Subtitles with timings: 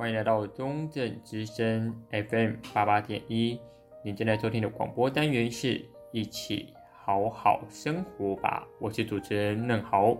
[0.00, 3.60] 欢迎来到中正之声 FM 八八点一。
[4.02, 10.16] 您正在收听的广播单元是一起好好生活吧，我是主持人嫩豪。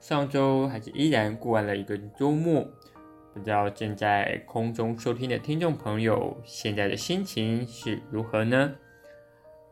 [0.00, 2.66] 上周还是依然过完了一个周末，
[3.32, 8.74] 不知道正在空中收听的听众朋友现在的心情是如何呢？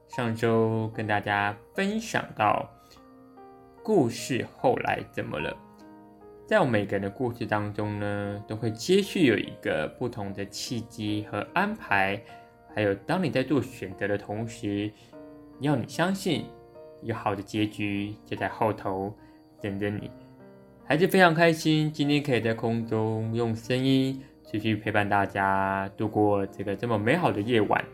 [0.06, 2.64] 上周跟大家分享到
[3.82, 5.56] 故事后来怎么了？
[6.48, 12.18] 在我们每个人的故事当中呢，都会接续有一个不同的契机和安排，
[12.74, 14.90] 还有当你在做选择的同时，
[15.60, 16.46] 要你相信
[17.02, 19.14] 有好的结局就在后头
[19.60, 20.10] 等着你。
[20.86, 27.84] 还是非常开心，今天可以在空中用声音继续陪伴大家度过这个这么美好的夜晚。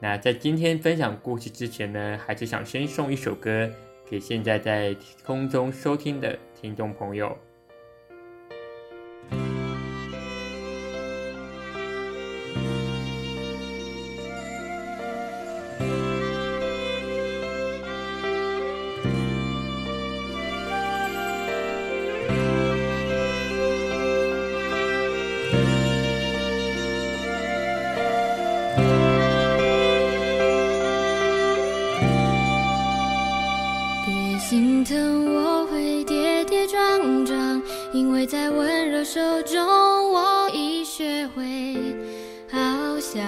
[0.00, 3.70] 那在今天分享故事之前呢，还是想先送一首歌
[4.08, 7.36] 给现在在空中收听的听众朋友。
[38.26, 39.58] 在温柔手中，
[40.12, 41.42] 我已学会
[42.50, 43.22] 翱翔。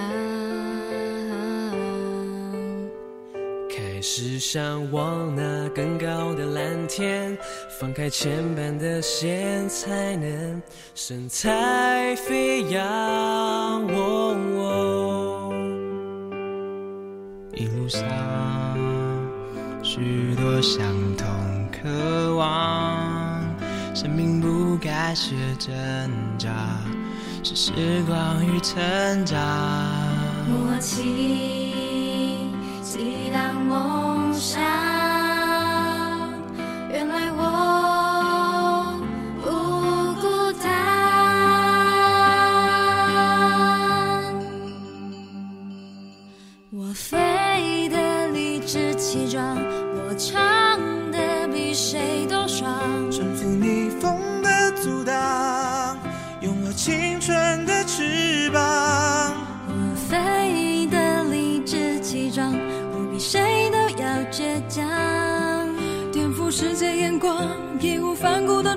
[3.69, 7.37] 开始向往那更高的蓝天，
[7.79, 10.61] 放开牵绊的线，才能
[10.95, 13.83] 神采飞扬。
[17.53, 18.03] 一路上，
[19.83, 21.27] 许多相同
[21.71, 23.16] 渴望。
[23.99, 25.73] 生命不该是挣
[26.37, 26.51] 扎，
[27.43, 29.35] 是时光与成长。
[30.47, 31.66] 默契，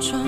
[0.01, 0.27] 窗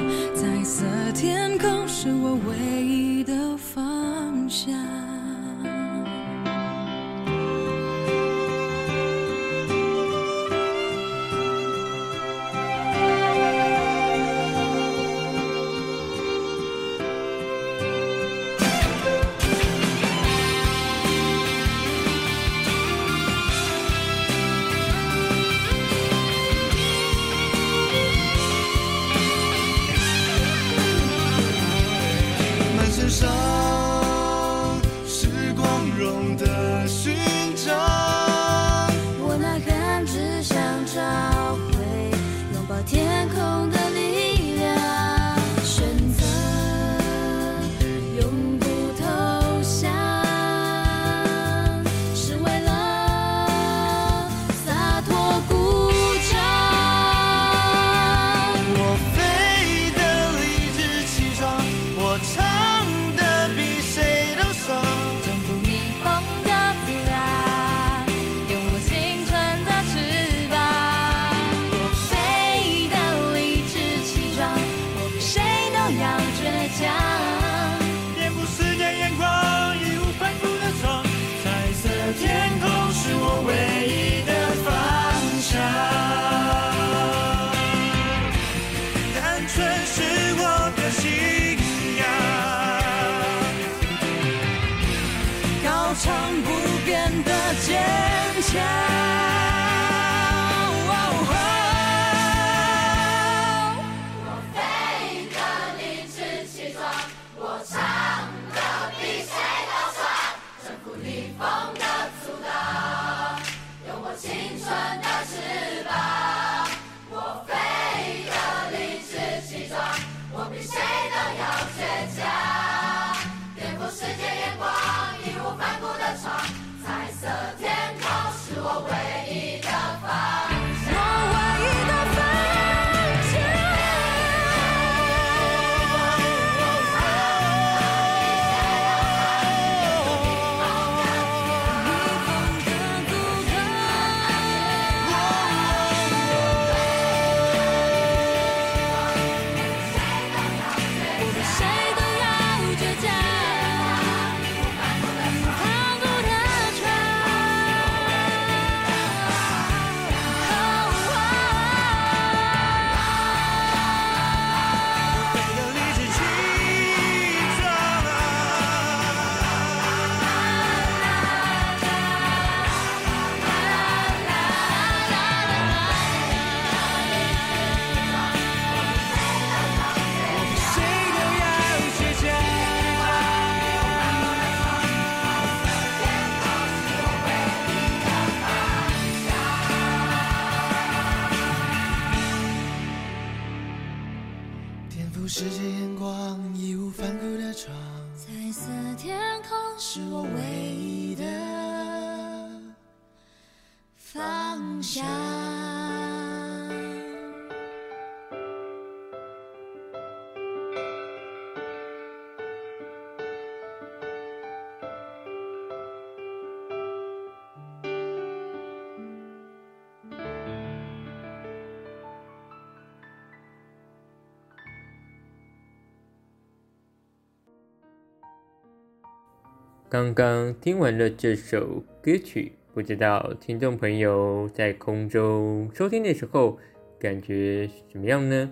[229.93, 236.59] 刚刚听完了这首歌曲，不知道听众朋友在空中收听的时候
[236.99, 238.51] 感觉怎么样呢？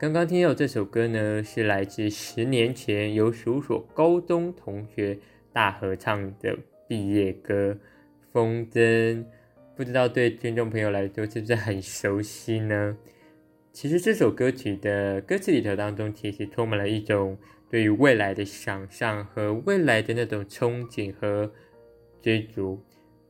[0.00, 5.16] 刚刚听到这首歌呢，是来自十年前由数所高中同学
[5.52, 6.58] 大合唱的
[6.88, 7.70] 毕业歌
[8.32, 8.80] 《风筝》，
[9.76, 12.96] 不知道对听众朋友来说是不是很熟悉呢？
[13.72, 17.38] 其实这首歌曲的歌词里头当中，其实充满了一种。
[17.70, 21.52] 对于未来的想象和未来的那种憧憬和
[22.22, 22.82] 追逐，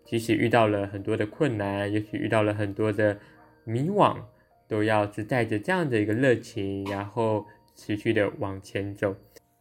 [0.05, 3.19] 即使遇到了很多的困难，也许遇到了很多的
[3.65, 4.17] 迷惘，
[4.69, 7.45] 都要是带着这样的一个热情，然后
[7.75, 9.15] 持续的往前走。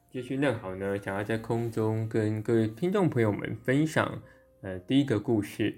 [0.09, 4.21] 继续那好呢，想要在空中跟各位听众朋友们分享，
[4.61, 5.75] 呃，第一个故事。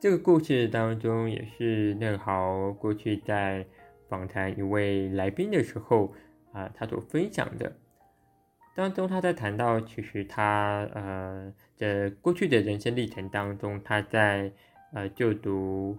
[0.00, 3.66] 这个故事当中也是弄好过去在
[4.08, 6.12] 访谈一位来宾的时候
[6.52, 7.70] 啊，他所分享的。
[8.80, 14.50] 当中，他在谈到，其实他呃的过去的人生历程当中，他在
[14.94, 15.98] 呃就读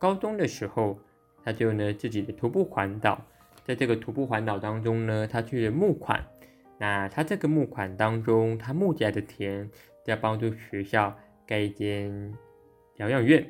[0.00, 0.98] 高中的时候，
[1.44, 3.24] 他就呢自己的徒步环岛，
[3.64, 6.26] 在这个徒步环岛当中呢，他去募款。
[6.76, 9.70] 那他这个募款当中，他募集来的钱
[10.06, 11.16] 要帮助学校
[11.46, 12.34] 盖一间
[12.96, 13.46] 疗养院。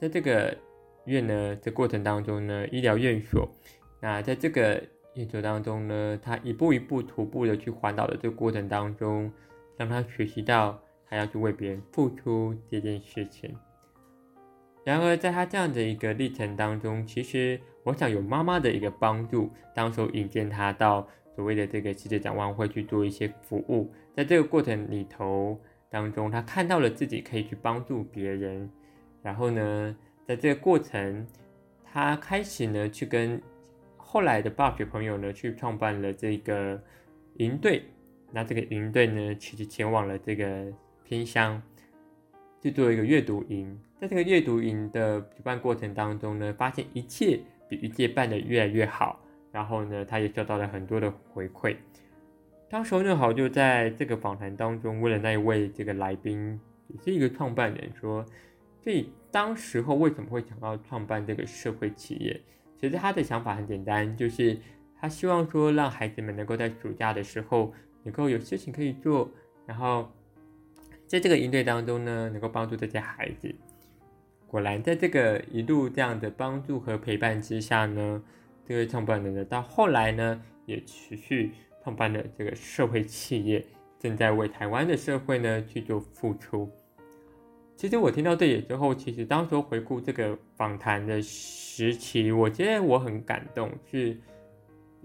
[0.00, 0.56] 在这个
[1.04, 3.46] 院呢，这过程当中呢，医疗院所。
[4.00, 4.82] 那在这个
[5.20, 9.30] 演奏当中呢，他一步一步徒步的去环岛的这个过程当中，
[9.76, 13.54] 让他学习到他要去为别人付出这件事情。
[14.82, 21.06] 然而，在他这样的一个历程当中，其实我想有妈妈的一个帮助，当时引荐他到
[21.36, 23.92] 所谓的这个世界展望会去做一些服务。
[24.16, 28.70] 在这个过程里头当中，他看到了自己可以去帮助别人。
[29.22, 29.94] 然后呢，
[30.26, 31.26] 在这个过程，
[31.84, 33.38] 他开始呢去跟。
[34.12, 36.82] 后来的大学朋友呢，去创办了这个
[37.36, 37.84] 营队。
[38.32, 40.66] 那这个营队呢，其实前往了这个
[41.04, 41.62] 偏乡，
[42.60, 43.80] 去做一个阅读营。
[44.00, 47.38] 在这个阅读营的举办过程当中呢，发现一切
[47.68, 49.20] 比一届办得越来越好。
[49.52, 51.76] 然后呢，他也收到了很多的回馈。
[52.68, 58.26] 当时正好就在这个访谈当中，问了那一位这个来宾，也是一个创办人，说
[58.82, 62.40] ：“所以当时候为什么会想要创办这个社会企业？”
[62.80, 64.58] 其实他的想法很简单，就是
[64.98, 69.30] 他希望说让孩子们能够在暑假的时候能够有事情可以做，
[69.66, 70.10] 然后
[71.06, 73.54] 在这个营队当中呢，能够帮助这些孩子。
[74.46, 78.22] 果然，在这个一路这样的帮助和陪伴之下呢，
[78.64, 81.52] 这个创办人呢，到后来呢，也持续
[81.84, 83.64] 创办了这个社会企业，
[83.98, 86.70] 正在为台湾的社会呢去做付出。
[87.80, 93.70] 其实我听到这里之后，其实当时回顾这个访谈的时期，我觉得我很感动。
[93.90, 94.20] 是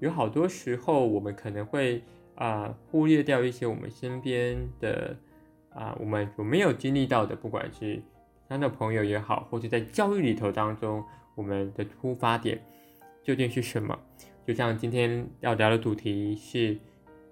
[0.02, 2.04] 有好多时候，我们可能会
[2.36, 5.16] 啊、忽略掉一些我们身边的
[5.70, 8.04] 啊、我们所没有经历到的，不管是
[8.50, 11.02] 他的朋友也好，或者在教育里头当中，
[11.36, 12.62] 我们的出发点
[13.24, 13.98] 究竟是什么？
[14.46, 16.78] 就像今天要聊的主题是：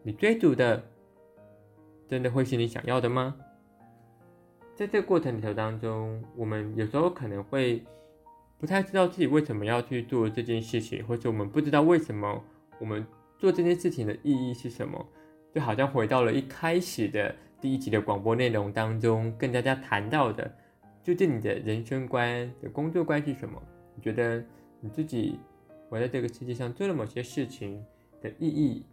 [0.04, 0.82] 你追逐的，
[2.08, 3.36] 真的会是你想要的吗？
[4.76, 7.84] 在这个过程里头当中，我们有时候可能会
[8.60, 12.44] 不太知道自己为什么要去做这件事情，或者我们不知道为什么
[12.80, 13.06] 我们
[13.38, 15.06] 做这件事情的意义是什么，
[15.54, 20.52] 就好像回到了一开始的第一集的广播内容当中，跟大家谈到的，
[21.04, 23.62] 究竟你的人生观、的工作观是什么？
[23.96, 24.44] 你觉得
[24.80, 25.38] 你自己
[25.88, 27.80] 活在这个世界上做了某些事情
[28.22, 28.84] 的意义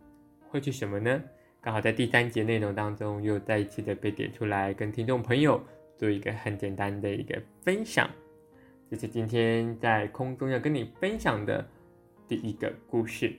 [0.50, 1.22] 会是什么呢？
[1.62, 5.62] 刚好在第三节内容当中，又再一次的被点出来，跟听众朋友
[5.99, 8.09] 做一个很简单的一个分享。
[8.90, 11.62] 这是今天在空中要跟你分享的
[12.26, 13.37] 第一个故事。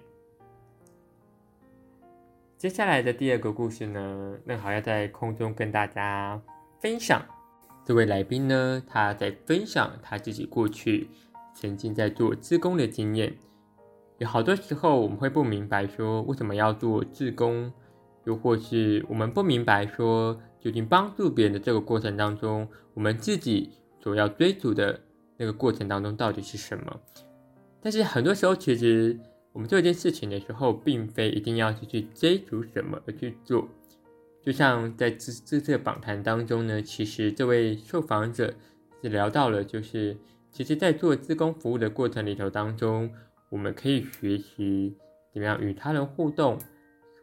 [2.59, 6.39] 接下来的第二个故事呢，正好要在空中跟大家
[6.79, 7.25] 分享。
[7.83, 11.09] 这位来宾呢，他在分享他自己过去
[11.55, 13.33] 曾经在做志工的经验。
[14.19, 17.73] 有好多时候，我们会不明白说，为什么要做志工。
[18.25, 24.99] 又或是我们不明白说，究竟帮助别人的这个过程当中，我们自己所要追逐的
[25.37, 26.99] 那个过程当中到底是什么？
[27.81, 29.19] 但是很多时候，其实
[29.53, 33.67] 我们做一件事情的时候，并非一定要去去追逐什么而去做。
[34.43, 38.53] 就像在这这这个访谈当中呢，其实这位受访者
[39.01, 40.17] 是聊到了，就是
[40.51, 43.11] 其实，在做自工服务的过程里头当中，
[43.49, 44.95] 我们可以学习
[45.33, 46.57] 怎么样与他人互动，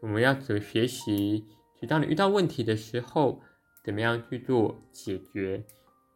[0.00, 1.45] 我们要怎么学习，
[1.81, 3.40] 去当你遇到问题的时候，
[3.85, 5.64] 怎么样去做解决。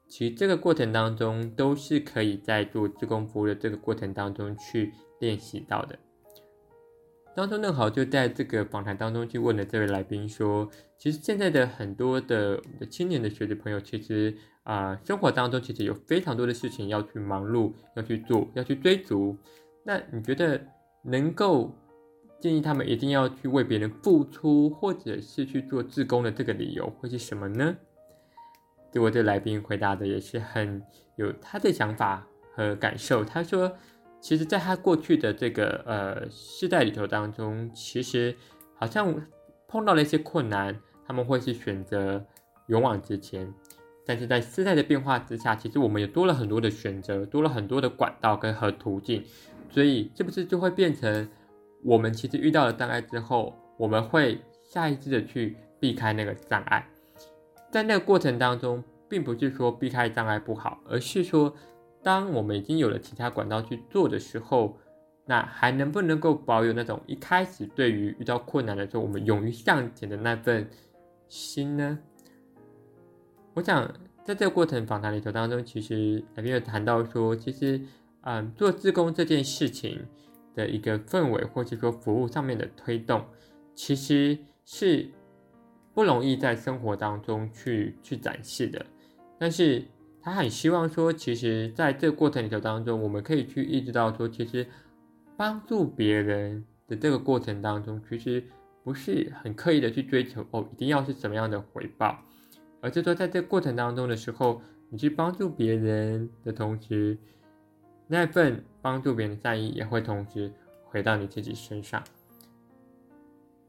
[0.08, 5.98] 其实这个过程当中，都是可以在做自工服务的这个过程当中去练习到的。
[7.34, 12.60] 当中正好就在这个访谈当中去问了这位来宾说，其实现在的很多的
[12.90, 19.34] 青年的学子朋友，其实啊、生活当中其实有非常多的事情要去忙碌，要去做，要去追逐。
[19.82, 20.60] 那你觉得
[21.02, 21.74] 能够
[22.42, 27.76] 建议他们一定要去为别人付出，或者是去做志工的这个理由会是什么呢？
[28.90, 30.82] 结果这来宾回答的也是很
[31.14, 33.24] 有他的想法和感受。
[33.24, 33.72] 他说，
[34.20, 38.34] 其实在他过去的这个呃世代里头当中，其实
[38.74, 39.14] 好像
[39.68, 42.26] 碰到了一些困难，他们会是选择
[42.66, 43.54] 勇往直前。
[44.04, 49.22] 但是在世代的变化之下，其实我们也多了很多的选择，多了很多的管道跟和途径。
[49.70, 51.28] 所以是不是就会变成
[51.82, 56.86] 我们其实遇到了障碍之后，我们会下意识的去避开那个障碍？
[57.70, 61.54] 在那个过程当中，并不是说避开障碍不好，而是说，
[62.02, 64.76] 当我们已经有了其他管道去做的时候，
[65.24, 70.68] 那还能不能够保有那种一开始对于遇到困难的时候，我们勇于向前的那份
[71.28, 71.98] 心呢？
[73.54, 73.86] 我想
[74.24, 77.80] 在这个过程访谈里头当中，其实还没有谈到说，其实，
[78.22, 80.06] 嗯，做自工这件事情
[80.54, 83.24] 的一个氛围，或是说服务上面的推动，
[83.74, 85.08] 其实是。
[85.94, 88.82] 不容易在生活当中去去展示的，
[89.38, 89.84] 但是
[90.22, 94.66] 他很希望说，其实在这个过程里头当中，我们可以去意识到说，其实
[95.36, 98.42] 帮助别人的这个过程当中，其实
[98.82, 102.18] 不是很刻意的去追求哦，一定要是什么样的回报，
[102.80, 107.18] 而是说在这过程当中的时候，你去帮助别人的同时，
[108.12, 110.52] 那份帮助别人的善意也会同时
[110.84, 112.04] 回到你自己身上。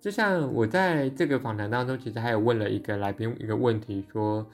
[0.01, 4.45] 就像我在这个访谈当中，其实还有问了一个来宾一个问题，说，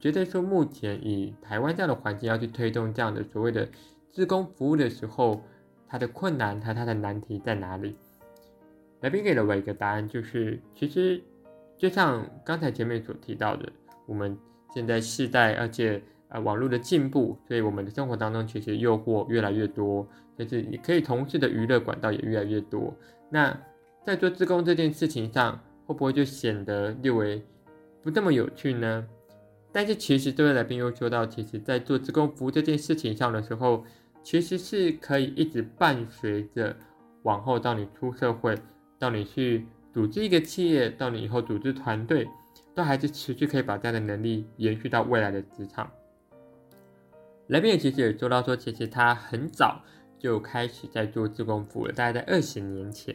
[0.00, 3.68] 觉得说目前以台湾这样的环境要去推动这样的所谓的
[4.10, 5.42] 自工服务的时候，
[5.86, 7.94] 它的困难和它的难题在哪里？
[9.02, 11.20] 来宾给了我一个答案，就是其实
[11.76, 13.70] 就像刚才前面所提到的，
[14.06, 14.38] 我们
[14.72, 16.02] 现在世代，而且
[16.34, 22.94] 呃网络的进步，所以我们的生活当中其实诱惑越来越多，就是你可以从事的娱乐管道也越来越多，
[23.30, 23.56] 那。
[24.06, 27.42] 在做自工这件事情上，会不会就显得略微
[28.02, 29.08] 不这么有趣呢？
[29.72, 33.82] 但是其实这位来宾又说到，其实，在做自工服务这件事情上的时候，
[34.22, 36.76] 其实是可以一直伴随着
[37.22, 38.54] 往后到你出社会，
[38.98, 42.28] 到你去组织一个企业，到你以后组织团队，
[42.74, 45.90] 都还是持续可以把这样的能力延续到未来的职场。
[47.48, 49.82] 雷宾也其实也说到说，其实他很早
[50.18, 53.14] 就开始在做自工服了，大概在二十年前。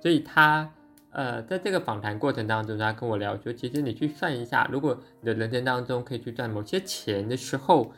[0.00, 0.72] 所以他，
[1.10, 7.92] 呃，在这个访谈过程当中，他跟我聊说，其实你去算一下，如果你的人生当中可以去赚某些钱的时候，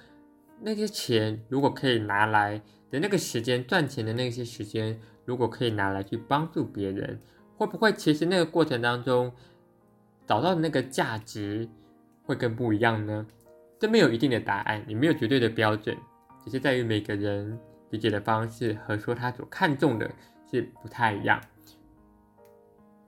[0.60, 2.60] 那些钱如果可以拿来
[2.90, 7.18] 的那个时间赚钱的那些时间，如果可以拿来去帮助别人，
[7.56, 9.32] 会不会其实那个过程当中
[10.26, 11.68] 找到的那个价值
[12.22, 13.26] 会更不一样呢？
[13.80, 15.96] 这没有一定的答案，也没有绝对的标准，
[16.44, 17.58] 只是在于每个人
[17.88, 20.08] 理解的方式和说他所看重的
[20.50, 21.40] 是不太一样。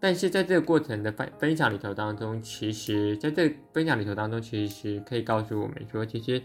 [0.00, 6.42] 但是在这个过程的分分享里头当中，其实在这分享里头当中，其实可以告诉我们说，其实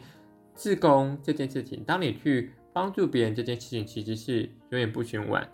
[0.54, 4.42] 自宫这件事情，当你去帮助别人这件事情，其实是
[4.72, 5.50] 永远不嫌晚。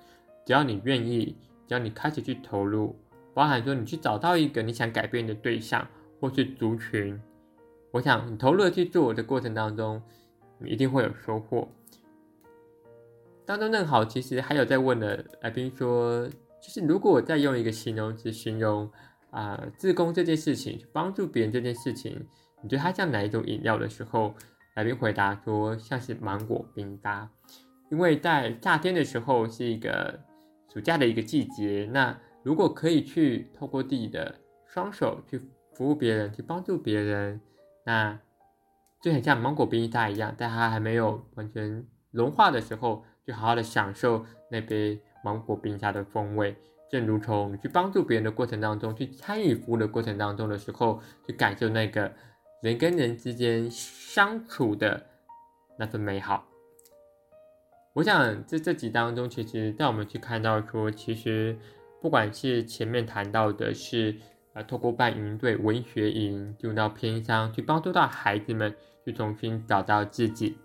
[0.46, 1.38] 只要你愿意，
[1.68, 2.96] 只要你开始去投入，
[3.36, 5.88] 包含说你去找到一个你想改变的对象
[6.20, 7.18] 或是族群，
[7.94, 10.02] 我想你投入的去做的过程当中，
[10.58, 11.70] 你一定会有收获。
[13.46, 16.30] 当中正好，其实还有在问的来宾说。
[16.66, 18.90] 就是如果我再用一个形容词形容
[19.32, 22.26] 啊，呃，志工这件事情，帮助别人这件事情，
[22.62, 24.34] 你觉得它像哪一种饮料的时候，
[24.78, 27.30] 来宾回答说像是芒果冰搭，
[27.92, 30.18] 因为在夏天的时候是一个
[30.74, 34.34] 暑假的一个季节，那如果可以去透过自己的
[34.66, 35.38] 双手去
[35.74, 37.42] 服务别人，去帮助别人，
[37.86, 38.20] 那
[39.02, 45.02] 就很像芒果冰沙一样，在它还没有完全融化的时候，就好好的享受那杯。
[45.26, 46.54] 芒果冰沙的风味，
[46.92, 52.12] 正如同你去帮助别人的过程当中，去参与服务的过程当中的时候，去感受那个
[52.62, 55.02] 人跟人之间相处的
[55.80, 56.46] 那份美好。
[57.94, 61.58] 我想在这集当中，其实让我们去看到说，其实
[62.02, 64.18] 不管是前面谈到的是，
[64.54, 70.58] 呃，透过办营队、文学营，进入到偏乡去帮助到孩子们去重新找到自己，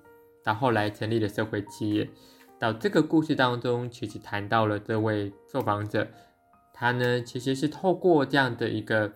[0.44, 2.08] 到后来成立了社会企业。
[2.58, 6.06] 到这个故事当中，其实谈到了这位受访者，
[6.74, 9.12] 他呢其实是透过这样的一个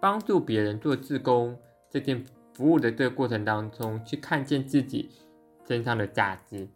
[0.00, 1.56] 帮助别人做志工
[1.88, 5.10] 这件服务的这个过程当中，去看见自己
[5.68, 6.66] 身上的价值。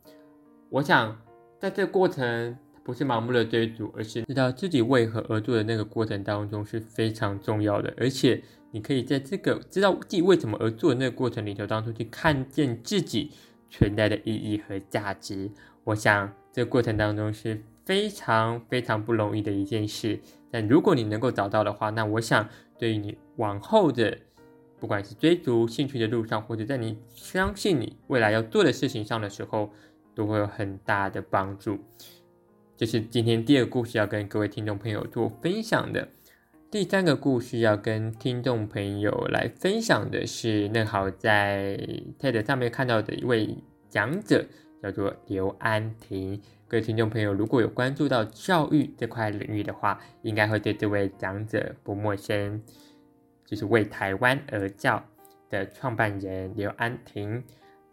[0.71, 1.21] 我想
[1.59, 7.93] 在这个过程，不是盲目的追逐，而是知道自己为何而做的那个过程当中是非常重要的。
[7.97, 8.41] 而且
[8.71, 13.33] 你可以在这个知道自己为什么而做的那个过程里头当中，去看见自己
[13.69, 15.51] 存在的意义和价值。
[15.83, 20.21] 我想，这个过程当中是非常非常不容易的一件事。
[20.53, 24.17] 但如果你能够找到的话，那我想，对于你往后的，
[24.79, 29.73] 不管是追逐兴趣的路上，或者在你相信你未来要做的事情上的时候，
[30.15, 31.81] 都会有很大的帮助。
[32.79, 36.07] 这是今天第二个故事要跟各位听众朋友做分享的。
[36.71, 41.79] 第三个故事要跟听众朋友来分享的是，正好在
[42.21, 43.57] TED 上面看到的一位
[43.89, 44.47] 讲者。
[44.83, 52.63] 叫做刘安婷，各位听众朋友，如果有关注到教育这块领域的话，应该会对这位讲者不陌生，
[53.45, 55.03] 就是为台湾而教
[55.49, 57.43] 的创办人刘安婷。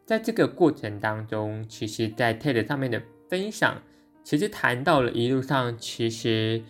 [0.06, 3.82] 在这个过程当中，其实，在 TED 上面的分享，
[4.23, 6.62] 其实谈到了一路上，其实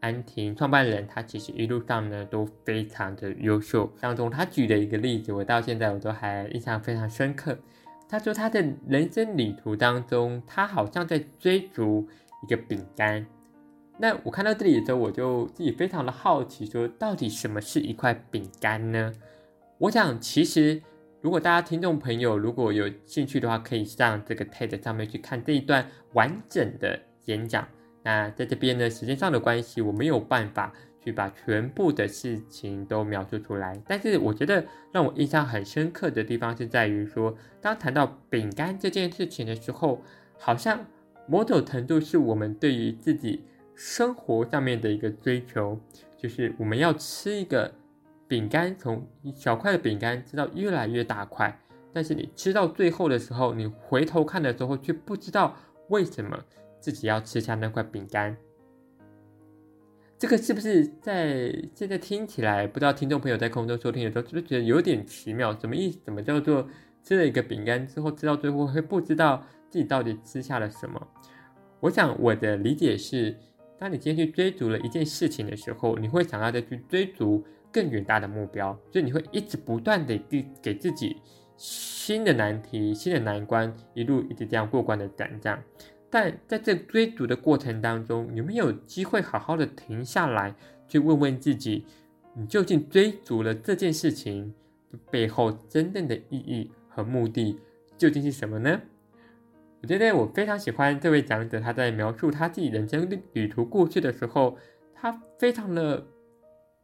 [0.00, 3.90] 安婷创办人他其实一路上呢都非常的优秀。
[4.00, 7.58] 当中他举的一个例子，我到现在我都还印象非常深刻。
[8.08, 12.08] 他说，他的人生旅途当中，他好像在追逐
[12.42, 13.24] 一个饼干。
[13.98, 19.12] 那我看到这里的时候，我就自己非常的好奇，说到底什么是一块饼干呢？
[19.78, 20.82] 我想，其实
[21.20, 27.66] 如果大家听众朋友如果有兴趣的话，可以上这个 TED 上面去看这一段完整的演讲。
[28.02, 30.72] 那在这边呢，时间上的关系，我没有办法。
[31.02, 40.02] 去把全部的事情都描述出来，但是我觉得让我印象很深刻的地方是在于说，当谈到饼干这件事情的时候，
[40.38, 40.84] 好像
[41.26, 43.42] 某种程度是我们对于自己
[43.74, 45.80] 生活上面的一个追求，
[46.18, 47.72] 就是我们要吃一个
[48.30, 51.60] 饼干，从一小块的饼干吃到越来越大块，
[51.92, 55.56] 但是你吃到最后的时候，你回头看的时候却不知道
[55.88, 56.38] 为什么
[56.78, 58.36] 自己要吃下那块饼干。
[60.16, 65.52] 这个是不是在现在听起来，不知道听众朋友在空中收听的时候，是不是觉得有点奇妙？
[65.58, 65.98] 什么意思？
[66.04, 66.68] 怎么叫做
[67.02, 71.04] 吃了一个饼干之后，吃到最后会不知道自己到底吃下了什么？
[71.80, 73.36] 我想我的理解是，
[73.76, 81.16] 当你今天去追逐了一件事情的时候，你会想要再去追逐更远大的目标，所以你会一直不断的给给自己
[81.56, 85.58] 新的难题、新的难关，一路一直这样过关的斩将。
[86.08, 90.54] 但在这追逐的过程当中，有没有机会好好的停下来，
[90.88, 91.84] 去问问自己，
[92.34, 94.52] 你究竟追逐了这件事情
[95.10, 97.58] 背后真正的意义和目的
[97.96, 98.80] 究竟是什么呢？
[99.82, 104.58] 我觉得我非常喜欢这位讲者，他在描述他自己人生旅途过去的时候，
[104.92, 106.04] 他非常的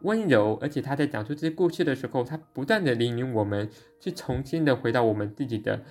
[0.06, 3.68] 温柔，而且他在讲述这些故事的时候，他不断的引领我们
[4.00, 5.82] 去重新的回到我们自己的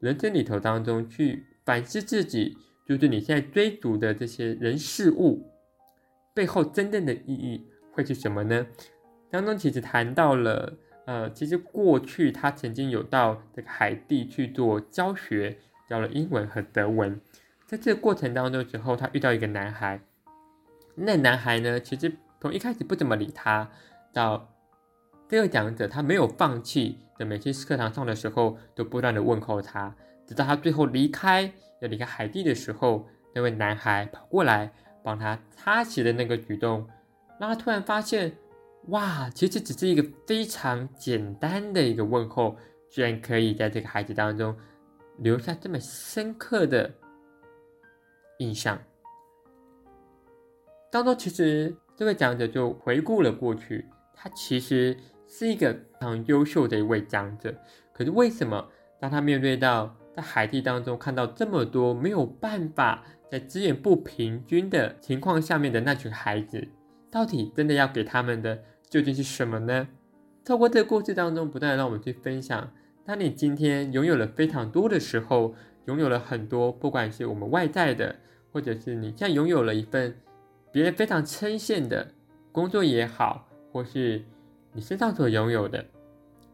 [0.00, 2.58] 人生里头当中去反思自己。
[2.84, 5.46] 就是你现在追逐的这些人事物
[6.34, 8.66] 背后真正的意义会是什么呢？
[9.30, 15.56] 当中其实谈到了，呃，其实过去他曾经有到这个海地去做教学，
[15.88, 17.20] 教了英文和德文。
[17.64, 20.00] 在这个过程当中之后，他遇到一个男孩，
[20.96, 23.70] 那男孩呢，其实从一开始不怎么理他，
[24.12, 24.48] 到
[25.28, 29.94] 这个讲者他没有放弃的，每次课堂上的时候都不断的问候他，
[30.26, 31.52] 直到他最后离开。
[31.80, 34.70] 要离开海地的时候，那位男孩跑过来
[35.02, 36.86] 帮他擦鞋的那个举动，
[37.38, 38.36] 让他突然发现，
[38.88, 42.54] 哇，其实只是一个非常简单的一个问候，
[42.90, 44.54] 居然可以在这个孩子当中
[45.20, 46.92] 留下这么深刻的
[48.40, 48.78] 印象。
[50.92, 53.84] 当中，其实这位讲者就回顾了过去，
[54.14, 54.96] 他其实
[55.28, 57.54] 是一个非常优秀的一位讲者，
[57.92, 66.66] 可是为什么当他面对到在海地当中看到这么多没有办法在资源不平均的情况下面的那群孩子，
[67.10, 68.58] 到底真的要给他们的
[68.88, 69.86] 究竟是什么呢？
[70.42, 72.72] 透过这个故事当中，不断让我们去分享：
[73.04, 78.16] 当你今天拥有了非常多的时候，拥有了很多，不管是我们外在的，
[78.50, 80.16] 或者是你现在拥有了一份
[80.72, 82.12] 别人非常称羡的
[82.52, 84.24] 工作也好，或是
[84.72, 85.84] 你身上所拥有的。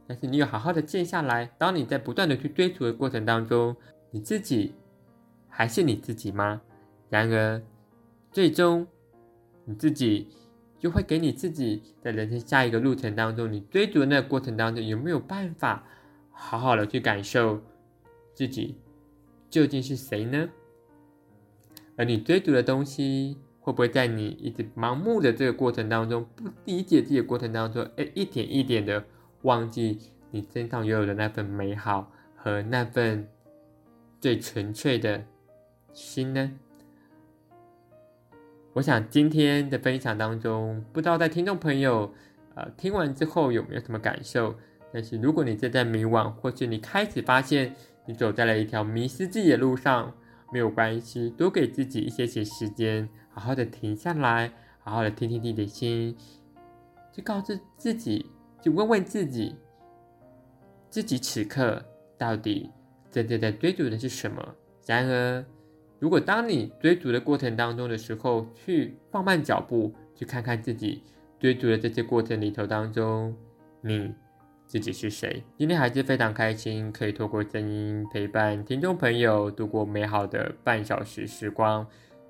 [0.07, 3.77] 但是你有好好的静下来，当你在不断的去追逐的过程当中，
[4.11, 4.73] 你自己
[5.49, 6.63] 还是你自己吗？
[7.11, 7.61] 然而，
[8.31, 8.87] 最终
[9.65, 10.29] 你自己
[10.79, 15.85] 就会给你自己在人生下一个路程当中，你追逐的那个过程当中，有没有办法
[16.31, 17.61] 好好的去感受
[18.33, 18.77] 自己
[19.51, 20.49] 究竟是谁呢？
[21.97, 29.05] 而你追逐的东西，会不会在你一直盲目的这个过程当中，不理解自己的过程当中，哎，一点一点的
[29.43, 29.99] 忘记
[30.31, 33.27] 你身上拥有的那份美好和那份
[34.21, 35.25] 最纯粹的
[35.93, 36.53] 心呢？
[38.75, 42.15] 我想今天的分享当中，不知道在听众朋友，
[42.55, 44.55] 呃，听完之后有没有什么感受？
[44.93, 47.75] 但是如果你正在迷惘，或是你开始发现
[48.07, 50.15] 你走在了一条迷失自己的路上，
[50.53, 56.17] 没有关系，多给自己一些些时间，好好的停下来，好好的听听自己的心，
[57.13, 58.25] 就告诉自己，
[58.63, 59.55] 就问问自己，
[60.89, 61.85] 自己此刻
[62.17, 62.71] 到底
[63.11, 64.55] 真正在追逐的是什么？
[64.87, 65.45] 然而，
[65.99, 71.03] 如果当你追逐的过程当中的时候，去放慢脚步，去看看自己
[71.39, 73.37] 追逐的这些过程里头当中，
[73.83, 74.15] 你。
[74.69, 75.45] 自己是谁？
[75.57, 81.87] 今天还是非常开心，可以透过声音陪伴听众朋友度过美好的半小时时光。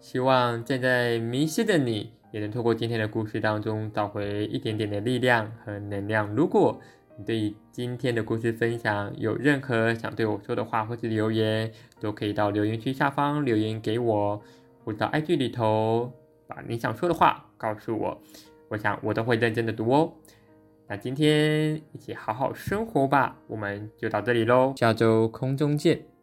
[0.06, 6.32] 希望正在迷失的你，也能透过今天的故事当中找回一点点的力量和能量。
[6.32, 6.80] 如果
[7.18, 14.40] 你对今天的故事分享有任何想对我说的话，或是留言，都可以到留言区下方留言给我，
[14.84, 16.12] 或到 IG 里头
[16.46, 18.22] 把你想说的话告诉我，
[18.68, 20.12] 我想我都会认真的读哦。
[20.86, 26.15] 那今天一起好好生活吧，我们就到这里喽，下周空中见。